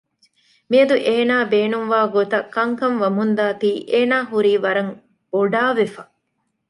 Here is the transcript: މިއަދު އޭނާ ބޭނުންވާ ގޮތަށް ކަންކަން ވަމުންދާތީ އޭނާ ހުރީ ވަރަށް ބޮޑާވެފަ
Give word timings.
މިއަދު 0.69 0.95
އޭނާ 1.07 1.35
ބޭނުންވާ 1.51 1.99
ގޮތަށް 2.15 2.47
ކަންކަން 2.55 2.97
ވަމުންދާތީ 3.03 3.71
އޭނާ 3.91 4.15
ހުރީ 4.29 4.53
ވަރަށް 4.63 4.93
ބޮޑާވެފަ 5.31 6.03